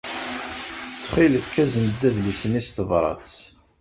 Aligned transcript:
Ttxil-k, 0.93 1.53
azen-d 1.63 2.01
adlis-nni 2.09 2.61
s 2.65 2.67
tebṛat. 2.69 3.33